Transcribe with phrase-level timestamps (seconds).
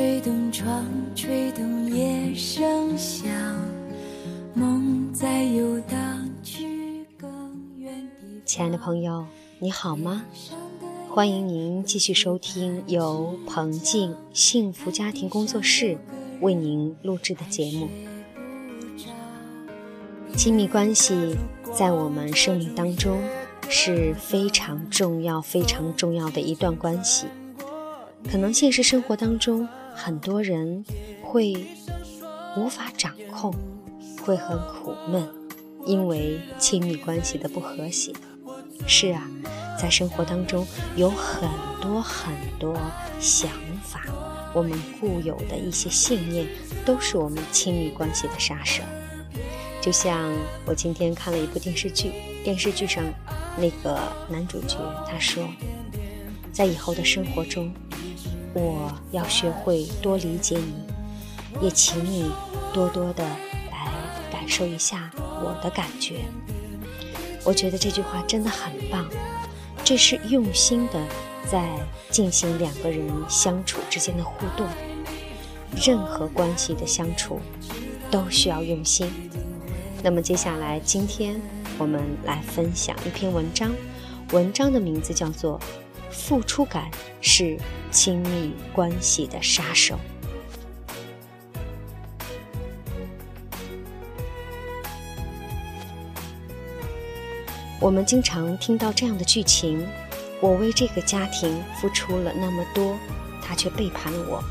[0.00, 3.30] 吹动窗，吹动夜声响，
[4.54, 7.28] 梦在游荡去更
[7.76, 9.26] 远地亲爱的朋友，
[9.58, 10.24] 你好吗？
[11.10, 15.98] 欢迎您继续收听由彭静幸福家庭工作室
[16.40, 17.86] 为您录制的节目。
[20.34, 21.36] 亲密关系
[21.74, 23.20] 在我们生命当中
[23.68, 27.26] 是非常重要、非常重要的一段关系。
[28.30, 30.84] 可能现实生活当中，很多人
[31.22, 31.66] 会
[32.56, 33.54] 无法掌控，
[34.24, 35.28] 会很苦闷，
[35.86, 38.12] 因为亲密关系的不和谐。
[38.86, 39.28] 是啊，
[39.78, 40.66] 在生活当中
[40.96, 41.48] 有很
[41.80, 42.74] 多很多
[43.20, 43.50] 想
[43.82, 44.02] 法，
[44.54, 46.46] 我们固有的一些信念，
[46.84, 48.82] 都是我们亲密关系的杀手。
[49.80, 50.30] 就像
[50.66, 53.04] 我今天看了一部电视剧，电视剧上
[53.56, 55.44] 那个男主角他说，
[56.52, 57.72] 在以后的生活中，
[58.52, 62.30] 我要学会多理解你，也请你
[62.72, 63.24] 多多的
[63.70, 63.92] 来
[64.30, 66.24] 感受一下我的感觉。
[67.44, 69.06] 我觉得这句话真的很棒，
[69.84, 71.00] 这是用心的
[71.50, 71.68] 在
[72.10, 74.66] 进行两个人相处之间的互动。
[75.82, 77.38] 任何关系的相处
[78.10, 79.08] 都需要用心。
[80.02, 81.40] 那么接下来，今天
[81.78, 83.70] 我们来分享一篇文章，
[84.32, 85.58] 文章的名字叫做
[86.10, 87.58] 《付出感是
[87.90, 89.94] 亲密关系的杀手》。
[97.80, 99.86] 我们经常听到这样的剧情：
[100.40, 102.98] 我为这个家庭付出了那么多，
[103.42, 104.44] 他却背叛了我。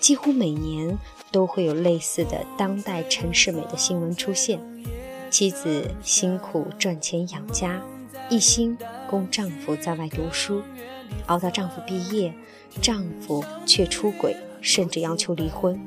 [0.00, 0.98] 几乎每年
[1.30, 4.58] 都会有类似的当代陈世美的新闻出现。
[5.30, 7.82] 妻子辛苦赚钱养家，
[8.34, 8.76] 一心
[9.08, 10.60] 供丈夫在外读书，
[11.26, 12.34] 熬到丈夫毕业，
[12.82, 15.80] 丈夫却出轨，甚至要求离婚。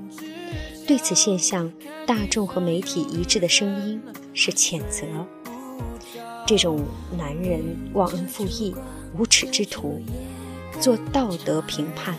[0.88, 1.70] 对此现象，
[2.06, 4.02] 大众和媒体一致的声音
[4.34, 5.06] 是谴责。
[6.46, 6.86] 这种
[7.18, 8.74] 男人忘恩负义、
[9.18, 10.02] 无耻之徒，
[10.80, 12.16] 做道德评判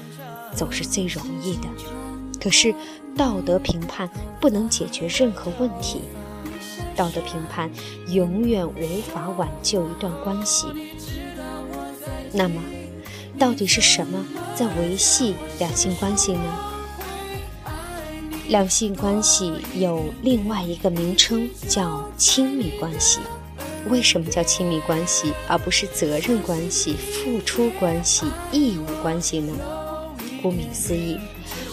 [0.54, 1.68] 总是最容易的。
[2.38, 2.74] 可是，
[3.16, 6.02] 道德评判不能解决任何问题。
[6.96, 7.70] 道德评判
[8.08, 10.66] 永远无法挽救一段关系。
[12.32, 12.60] 那么，
[13.38, 14.24] 到底是什么
[14.54, 16.58] 在维系两性关系呢？
[18.48, 23.20] 两性关系有另外一个名称叫亲密关系。
[23.88, 29.54] 为什么叫亲密关系，而不是责任关系、付出关系、义务关系呢？
[30.42, 31.18] 顾名思义，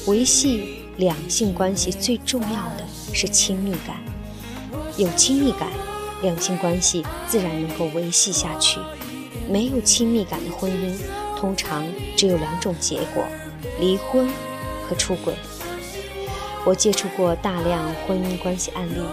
[0.05, 3.97] 维系两性关系最重要的是亲密感。
[4.97, 5.69] 有亲密感，
[6.21, 8.79] 两性关系自然能够维系下去。
[9.49, 10.95] 没有亲密感的婚姻，
[11.37, 11.85] 通常
[12.15, 13.23] 只有两种结果：
[13.79, 14.27] 离婚
[14.87, 15.33] 和出轨。
[16.65, 19.03] 我接触过大量婚姻关系案例，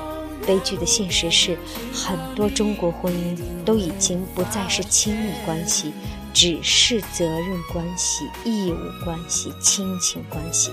[0.47, 1.59] 悲剧的现实是，
[1.93, 5.93] 很多中国婚姻都已经不再是亲密关系，
[6.32, 10.70] 只是责任关系、义务关系、亲情关系。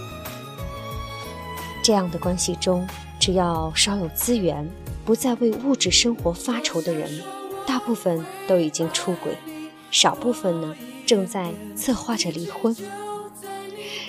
[1.83, 2.87] 这样的关系中，
[3.19, 4.69] 只要稍有资源。
[5.09, 7.09] 不再为物质生活发愁的人，
[7.65, 9.35] 大部分都已经出轨，
[9.89, 12.75] 少部分呢正在策划着离婚。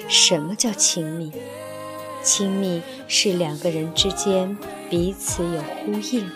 [0.09, 1.33] 什么叫亲密？
[2.22, 4.55] 亲密是两个人之间
[4.91, 6.31] 彼此有呼应，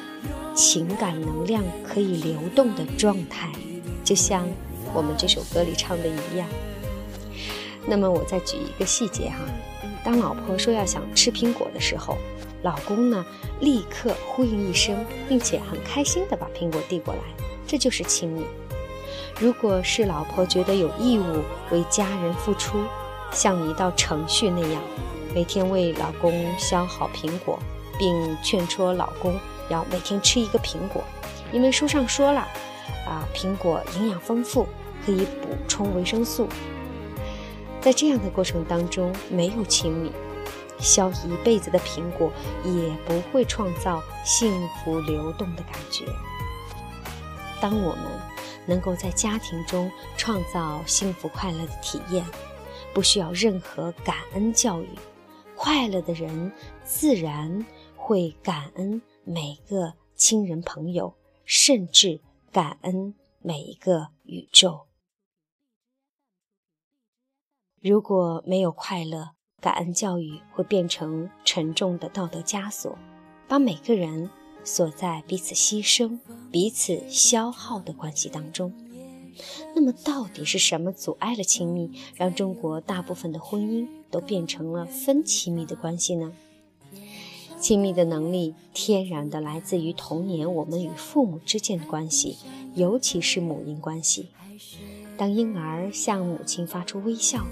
[0.54, 3.52] 情感能量可以流动的状态，
[4.02, 4.48] 就像
[4.94, 6.48] 我们这首歌里唱的一样。
[7.86, 9.36] 那么我再举一个细节哈，
[10.04, 12.16] 当老婆说要想吃苹果的时候。
[12.62, 13.22] 老公呢，
[13.60, 17.20] 立刻呼应一声，并且很开心地把苹果递过来，
[17.66, 18.42] 这就是亲密。
[19.38, 22.78] 如果是老婆觉得有义务为家人付出，
[23.30, 24.80] 像一道程序那样，
[25.34, 27.58] 每天为老公削好苹果，
[27.98, 31.04] 并劝说老公要每天吃一个苹果，
[31.52, 32.48] 因为书上说了，
[33.06, 34.66] 啊，苹果营养丰富，
[35.04, 36.48] 可以补充维生素。
[37.84, 40.10] 在这样的过程当中，没有亲密。
[40.80, 42.32] 削一辈子的苹果
[42.64, 46.06] 也不会创造幸福流动的感觉。
[47.60, 48.04] 当我们
[48.64, 52.24] 能够在家庭中创造幸福快乐的体验，
[52.94, 54.88] 不需要任何感恩教育，
[55.54, 56.50] 快乐的人
[56.84, 57.66] 自然
[57.96, 61.14] 会感恩每个亲人朋友，
[61.44, 62.18] 甚至
[62.50, 64.86] 感恩每一个宇宙。
[67.86, 72.96] 如果没有快乐，感恩教育会变成沉重的道德枷锁，
[73.46, 74.30] 把每个人
[74.64, 76.18] 锁在彼此牺牲、
[76.50, 78.72] 彼此消耗的关系当中。
[79.74, 86.32] 那么，到底是什么阻碍了亲密，让中国大部分的婚姻都变成了分亲密的关系呢？
[87.60, 92.38] 亲密的能力天然的来自于童年我们与父母之间的关系，
[92.74, 94.30] 尤其是母婴关系。
[95.18, 97.46] 当婴儿向母亲发出微笑，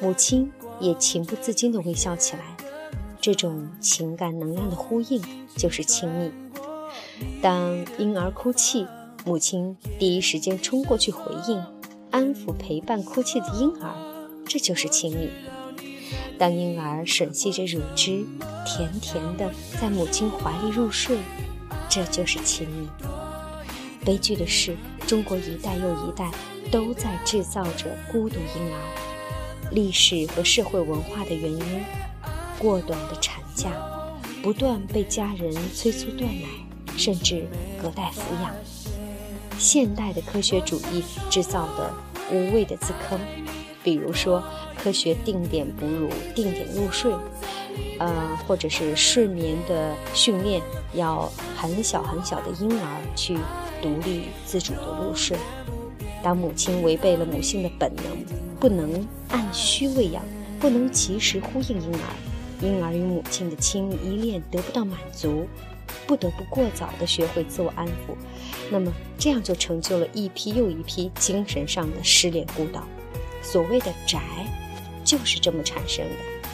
[0.00, 0.50] 母亲
[0.80, 2.42] 也情不自禁地微笑起来。
[3.20, 5.20] 这种情感能量的呼应
[5.56, 6.30] 就是亲密。
[7.42, 8.86] 当婴儿哭泣，
[9.24, 11.62] 母亲第一时间冲过去回应，
[12.10, 13.92] 安抚陪伴哭泣的婴儿，
[14.46, 15.28] 这就是亲密。
[16.38, 18.24] 当婴儿吮吸着乳汁，
[18.64, 19.50] 甜甜的
[19.80, 21.18] 在母亲怀里入睡，
[21.88, 22.88] 这就是亲密。
[24.04, 24.76] 悲剧的是，
[25.06, 26.30] 中国一代又一代
[26.70, 29.17] 都在制造着孤独婴儿。
[29.70, 31.84] 历史和社会文化的原因，
[32.58, 33.70] 过短的产假，
[34.42, 36.48] 不断被家人催促断奶，
[36.96, 37.46] 甚至
[37.80, 38.54] 隔代抚养。
[39.58, 41.92] 现代的科学主义制造的
[42.32, 43.18] 无谓的自坑，
[43.82, 44.42] 比如说。
[44.80, 47.12] 科学定点哺乳、定点入睡，
[47.98, 50.62] 呃，或者是睡眠的训练，
[50.94, 52.86] 要很小很小的婴儿
[53.16, 53.36] 去
[53.82, 55.36] 独立自主的入睡。
[56.22, 58.04] 当母亲违背了母性的本能，
[58.58, 60.22] 不能按需喂养，
[60.58, 62.06] 不能及时呼应婴儿，
[62.60, 65.46] 婴儿与母亲的亲密依恋得不到满足，
[66.06, 68.16] 不得不过早的学会自我安抚，
[68.70, 72.86] 那么这样就成就了一批又一批精神上的失恋孤岛。
[73.42, 74.20] 所谓的宅。
[75.04, 76.50] 就是这么产生的。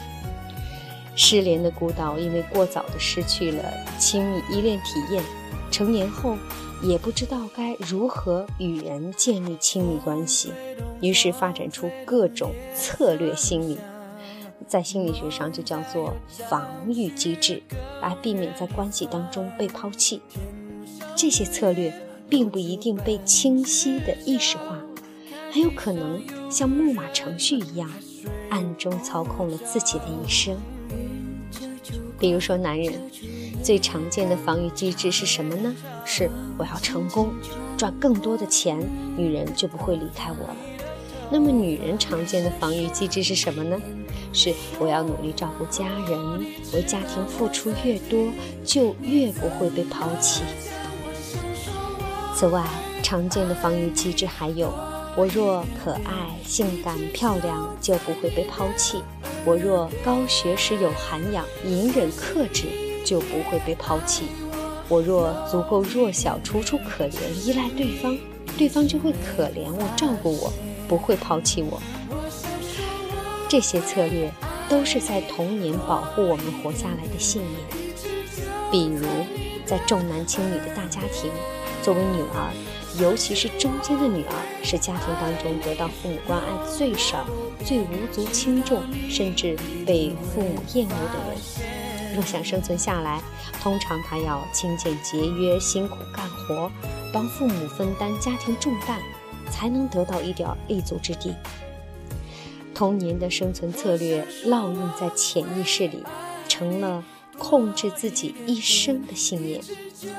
[1.13, 3.61] 失联的孤岛，因为过早的失去了
[3.99, 5.21] 亲密依恋体验，
[5.69, 6.37] 成年后
[6.87, 10.51] 也不知道该如何与人建立亲密关系，
[11.01, 13.77] 于是发展出各种策略心理，
[14.67, 16.13] 在心理学上就叫做
[16.49, 17.63] 防御机制，
[18.01, 20.21] 来避免在关系当中被抛弃。
[21.15, 21.91] 这些策略
[22.29, 24.79] 并不一定被清晰的意识化，
[25.51, 26.21] 很有可能
[26.51, 27.89] 像木马程序一样。
[28.49, 30.57] 暗中操控了自己的一生。
[32.19, 32.93] 比如说，男人
[33.65, 35.75] 最常见的防御机制是什么呢？
[36.05, 37.33] 是我要成功，
[37.75, 38.79] 赚更多的钱，
[39.17, 40.55] 女人就不会离开我了。
[41.31, 43.75] 那么，女人常见的防御机制是什么呢？
[44.31, 48.27] 是我要努力照顾家人，为家庭付出越多，
[48.63, 50.43] 就越不会被抛弃。
[52.35, 52.63] 此外，
[53.01, 54.71] 常见的防御机制还有。
[55.17, 58.99] 我若可爱、性感、漂亮，就不会被抛弃；
[59.43, 62.67] 我若高学识、有涵养、隐忍、克制，
[63.05, 64.25] 就不会被抛弃；
[64.89, 68.17] 我若足够弱小、楚楚可怜，依赖对方，
[68.57, 70.51] 对方就会可怜我、照顾我，
[70.87, 71.81] 不会抛弃我。
[73.47, 74.29] 这些策略
[74.67, 77.53] 都是在童年保护我们活下来的信念。
[78.71, 79.07] 比如，
[79.65, 81.31] 在重男轻女的大家庭，
[81.81, 82.51] 作为女儿。
[82.97, 87.25] 尤其是中间的女儿，是家庭当中得到父母关爱最少、
[87.65, 91.64] 最无足轻重，甚至被父母厌恶的人。
[92.15, 93.21] 若想生存下来，
[93.61, 96.71] 通常他要勤俭节约、辛苦干活，
[97.13, 98.99] 帮父母分担家庭重担，
[99.51, 101.35] 才能得到一点立足之地。
[102.73, 106.03] 童年的生存策略烙印在潜意识里，
[106.47, 107.03] 成了
[107.37, 109.61] 控制自己一生的信念。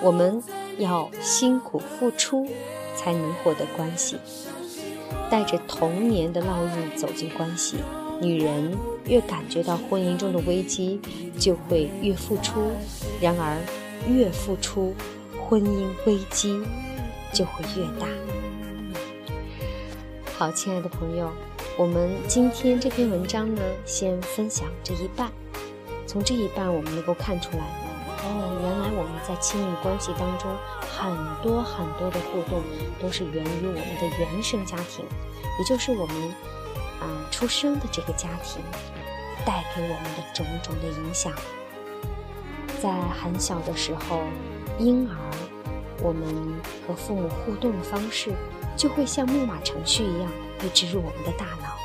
[0.03, 0.43] 我们。
[0.79, 2.47] 要辛苦付出，
[2.95, 4.19] 才能获得关系。
[5.31, 7.79] 带着童年的烙印走进关系，
[8.21, 11.01] 女人越感觉到婚姻中的危机，
[11.39, 12.73] 就会越付出。
[13.21, 13.59] 然而，
[14.09, 14.95] 越付出，
[15.47, 16.63] 婚姻危机
[17.33, 18.07] 就会越大。
[20.37, 21.31] 好，亲爱的朋友，
[21.79, 25.31] 我们今天这篇文章呢，先分享这一半。
[26.07, 27.65] 从这一半，我们能够看出来。
[28.23, 32.63] 哦，原来我们在亲密关系当中，很多很多的互动
[33.01, 35.05] 都是源于我们的原生家庭，
[35.59, 36.17] 也就是我们
[37.01, 38.63] 啊出生的这个家庭
[39.45, 41.33] 带给我们的种种的影响。
[42.83, 44.21] 在很小的时候，
[44.79, 45.17] 婴儿，
[46.03, 46.55] 我们
[46.87, 48.33] 和父母互动的方式
[48.77, 51.77] 就会像木马程序一样被植入我们的大脑。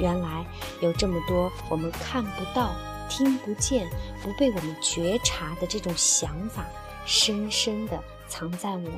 [0.00, 0.44] 原来
[0.80, 2.74] 有这么多我们看不到。
[3.06, 3.86] 听不见、
[4.22, 6.64] 不被我们觉察的这种想法，
[7.04, 8.90] 深深地藏在我们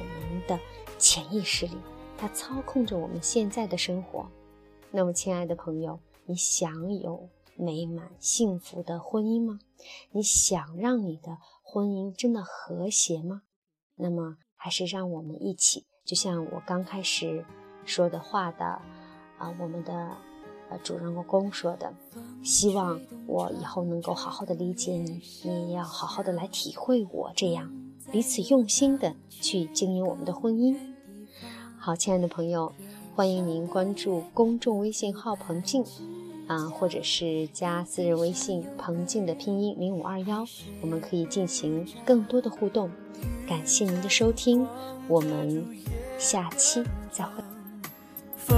[0.47, 0.59] 的
[0.97, 1.77] 潜意识里，
[2.17, 4.31] 它操控着我们现在的生活。
[4.91, 9.61] 那么，亲爱的朋友，你想有美满幸福的婚姻吗？
[10.13, 13.43] 你想让你的婚姻真的和谐吗？
[13.97, 17.45] 那么，还是让我们一起，就像我刚开始
[17.85, 18.65] 说的话的，
[19.39, 20.17] 啊，我们的。
[20.69, 21.95] 呃，主人公说的，
[22.43, 27.73] 希望我以后能够好好的理解你，你也要好好的来体会我，这样
[28.11, 30.77] 彼此用心的去经营我们的婚姻。
[31.79, 32.73] 好，亲爱的朋友，
[33.17, 35.83] 欢迎您关注公众微信号“彭静”，
[36.47, 40.45] 啊，或者是加私人微信“彭静”的拼音零五二幺，
[40.83, 42.91] 我们可以进行更多的互动。
[43.49, 44.67] 感谢您的收听，
[45.09, 45.67] 我们
[46.19, 47.43] 下期再会。
[48.37, 48.55] 风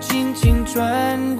[0.00, 1.39] 轻轻穿过